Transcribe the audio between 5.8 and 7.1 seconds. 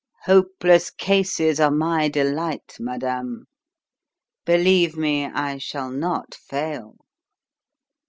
not fail."